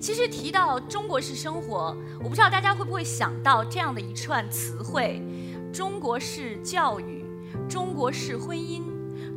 [0.00, 5.22] 其实提到中国式生活，我不知道大家会不会想到这样的一串词汇：
[5.70, 7.22] 中国式教育、
[7.68, 8.82] 中国式婚姻、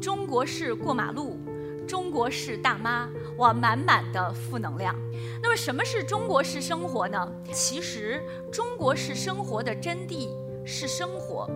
[0.00, 1.38] 中国式过马路、
[1.88, 4.94] 中国式大妈，哇，满满的负能量。
[5.42, 7.26] 那么什么是中国式生活呢？
[7.50, 8.22] 其实
[8.52, 10.28] 中国式生活的真谛
[10.66, 11.48] 是生活。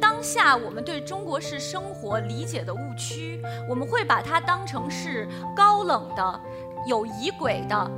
[0.00, 3.38] 当下我们对中国式生活理解的误区，
[3.68, 6.40] 我们会把它当成是高冷的、
[6.86, 7.90] 有仪轨的、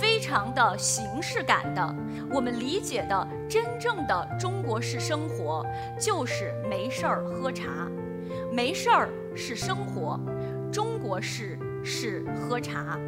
[0.00, 1.94] 非常的形式感的。
[2.32, 5.64] 我们理解的真正的中国式生活，
[6.00, 7.86] 就是没事儿喝茶，
[8.50, 10.18] 没事儿是生活，
[10.72, 12.98] 中国式是喝茶。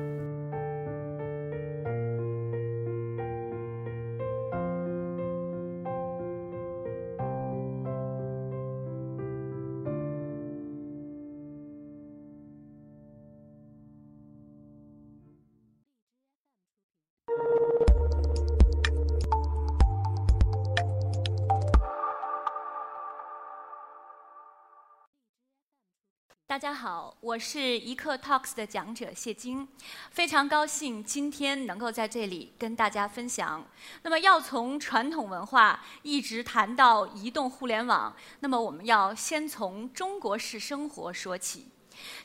[26.46, 29.66] 大家好，我是一刻 Talks 的讲者谢晶，
[30.10, 33.66] 非常高兴今天能够在这里跟大家分享。
[34.02, 41.68] 那么要从传统文化一直谈到移动互联网，那么我们要先从中国式生活说起。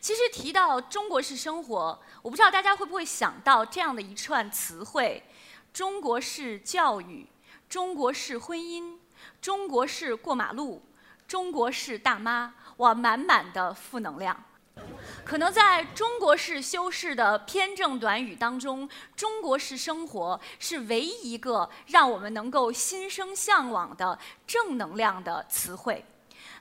[0.01, 5.23] 其实提到中国式生活，我不知道大家会不会想到这样的一串词汇：
[5.71, 7.25] 中国式教育、
[7.69, 8.97] 中国式婚姻、
[9.41, 10.81] 中国式过马路、
[11.27, 12.53] 中国式大妈。
[12.77, 14.43] 哇，满满的负能量。
[15.25, 26.05] 可能在中国式修饰的偏正短语当中，“中国式生活”是唯一一个让我们能够心生向往的正能量的词汇。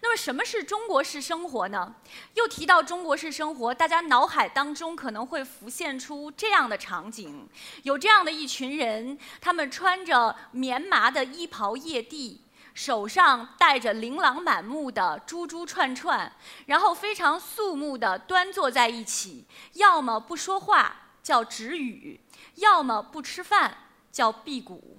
[0.00, 1.94] 那么，什么是中国式生活呢？
[2.34, 7.46] 又提到中国式生活，大家脑海当中可能会浮现出这样的场景：
[7.82, 12.40] 有这样的一群人，他们穿着棉麻的衣袍曳地。
[12.76, 16.30] 手上戴着琳琅满目的珠珠串串，
[16.66, 22.20] 然后非常肃穆地端坐在一起，要么不说话叫止语，
[22.56, 23.78] 要么不吃饭
[24.12, 24.98] 叫辟谷。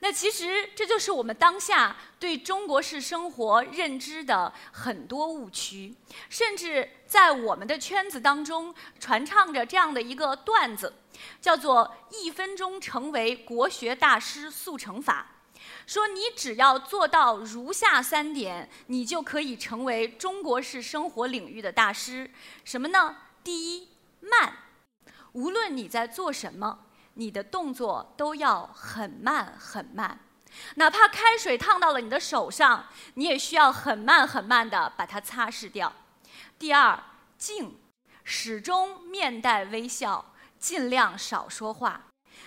[0.00, 5.96] 那其实这就是我们当下对中国式生活认知的很多误区，
[6.28, 10.92] 甚至在我们的圈子当中传唱着这样的一个段子，
[11.40, 15.28] 叫做“一分钟成为国学大师速成法”。
[15.86, 22.30] 说你只要做到如下三点，你就可以成为中国式生活领域的大师。
[22.64, 23.16] 什么呢？
[23.42, 23.88] 第一，
[24.20, 24.58] 慢。
[25.32, 30.20] 无论你在做什么，你的动作都要很慢很慢。
[30.76, 35.92] 哪怕开水烫到了你的手上，你也需要很慢很慢地把它擦拭掉。
[36.58, 37.02] 第二，
[37.36, 37.76] 静，
[38.22, 42.00] 始终面带微笑，尽量少说话。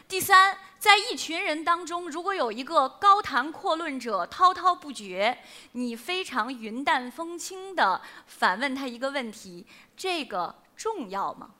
[0.07, 5.37] 第三，在一群人当中，如果有一个高谈阔论者滔滔不绝，
[5.73, 9.65] 你非常云淡风轻地反问他一个问题：
[9.95, 11.51] 这个重要吗？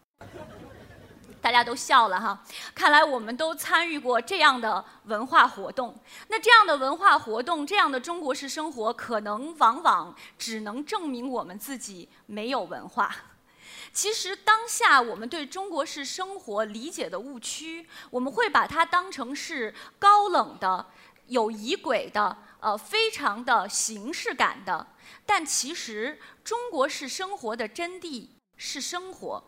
[1.39, 2.43] 大家都笑了哈。
[2.73, 5.97] 看来我们都参与过这样的文化活动。
[6.29, 13.15] 那这样的文化活动，这样的中国式生活，可能往往只能证明我们自己没有文化。
[13.94, 20.85] 其实当下我们对中国式生活理解的误区，我们会把它当成是高冷的、
[21.28, 24.88] 有仪轨的、呃，非常的形式感的。
[25.25, 29.44] 但其实中国式生活的真谛是生活。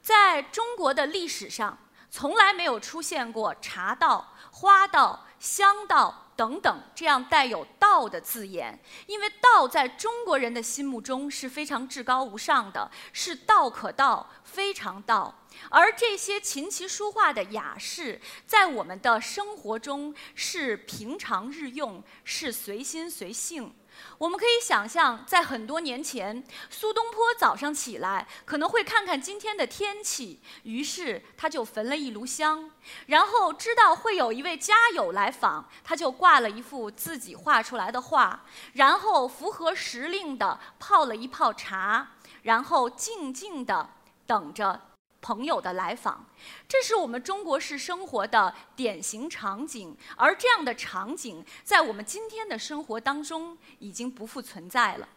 [0.00, 1.78] 在中国的历史上，
[2.10, 6.23] 从来没有出现过茶道、花道、香道。
[6.36, 15.34] 等等，这样带有“道”的字眼，因为“道”在中国人的心目中是非常至高无上的，是道可道，非常道。
[15.70, 23.72] 而这些琴棋书画的雅士，在我们的生活中是平常日用，是随心随性。
[24.18, 32.70] 我们可以想象，在很多年前，苏东坡早上起来可能会看看今天的天气，于是他就焚了一炉香，
[33.06, 43.90] 然后知道会有一位家友来访，他就挂了一幅自己画出来的画，然后符合时令的泡了一泡茶，然后静静地
[44.26, 44.93] 等着。
[45.24, 46.26] 朋友的来访，
[46.68, 55.08] 这是我们中国式生活的典型场景，而这样的场景在我们今天的生活当中已经不复存在了。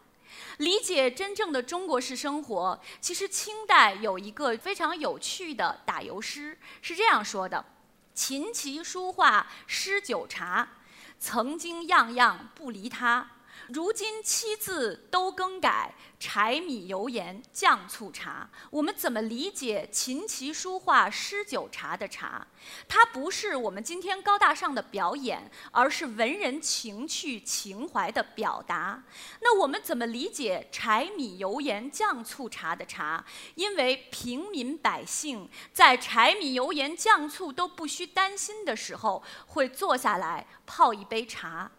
[0.60, 7.66] 理解真正的中国式生活，其实清代有一个非常有趣的打油诗，是这样说的
[8.16, 10.70] ：“琴棋书画诗酒茶，
[11.20, 13.30] 曾经样样不离他。
[13.68, 18.50] 如今七字都更改，柴米油盐酱醋茶。
[18.70, 22.48] 我们怎么理解琴棋书画诗酒茶的茶？
[22.88, 29.04] 它不是我们今天高大上的表演，而是文人情趣情怀的表达。
[29.42, 33.24] 那我们怎么理解柴米油盐酱醋茶的茶？
[33.56, 41.70] 因为平民百姓在柴米油盐酱醋都不需担心的时候，会坐下来泡一杯茶。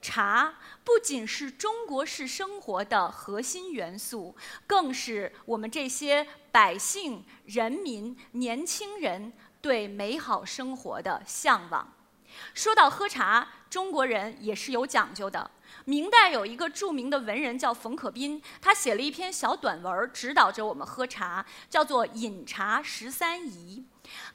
[0.00, 0.54] 茶
[0.84, 4.34] 不仅是中国式生活的核心元素，
[4.66, 11.92] 更是我们这些百姓、人民、年轻人对美好生活的向往。
[12.54, 15.50] 说到喝茶，中国人也是有讲究的。
[15.84, 23.84] 明代有一个著名的文人叫冯可宾，他写了一篇小短文，指导着我们喝茶，叫做《饮茶十三仪》。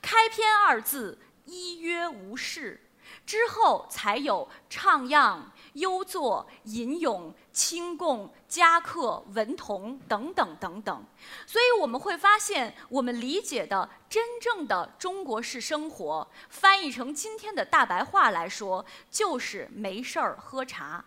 [0.01, 2.79] 开篇二字“一曰无事”。
[3.25, 11.05] 之后才有唱样、优作、吟咏、清供、佳客、文童等等等等。
[11.47, 21.03] 所以我们会发现，我们理解的真正的中国式生活，翻译成今天的大白话来说，就是没事儿喝茶。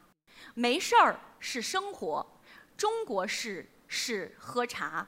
[0.54, 2.26] 没事儿是生活，
[2.76, 5.06] 中国式是喝茶。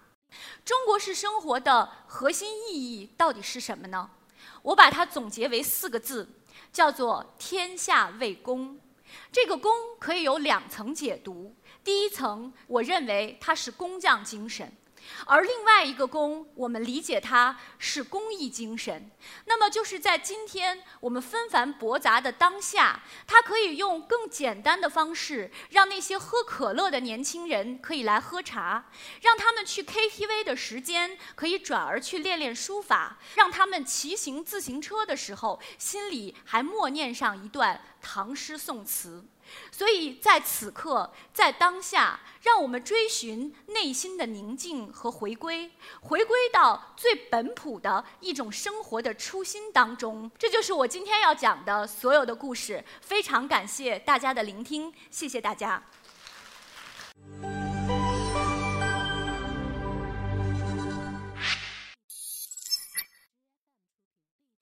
[0.62, 4.10] 中国式生活的核心意义到底是什么呢？
[4.60, 6.28] 我把它总结为四个字。
[6.72, 8.78] 叫做天下为公，
[9.32, 11.54] 这个公可以有两层解读。
[11.82, 14.70] 第一层，我认为它是工匠精神。
[15.26, 19.10] 而另外一个公，我们理解它是公益精神。
[19.46, 28.86] 那么就是在今天我们纷繁驳杂的当下，它可以用更简单的方式，让那些喝可乐的年轻人可以来喝茶，
[29.22, 39.24] 让他们去 KTV 的时间可以转而去练练书法，让他们骑行自行车的时候心里还默念上一段唐诗宋词。
[39.70, 50.30] 所以在此刻，在当下，让我们追寻内心的宁静和回归，回归到最本朴的一种生活的初心当中。
[50.38, 52.84] 这就是我今天要讲的所有的故事。
[53.00, 55.82] 非常感谢大家的聆听，谢谢大家。